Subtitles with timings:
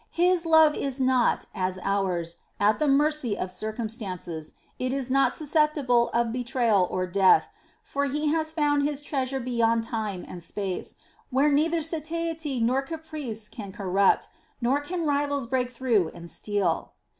[0.09, 6.09] His love is not as ours at the mercy of circumstances, it is not susceptible
[6.09, 7.49] of betrayal or death,
[7.83, 10.95] for he has found his treasure beyond time and space,
[11.29, 14.27] where neither satiety nor caprice can corrupt,
[14.59, 16.93] nor can rivals break through and steal.